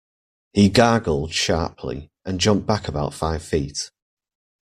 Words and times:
He 0.51 0.69
gargled 0.69 1.31
sharply, 1.31 2.09
and 2.25 2.39
jumped 2.41 2.65
back 2.65 2.87
about 2.87 3.13
five 3.13 3.43
feet. 3.43 3.91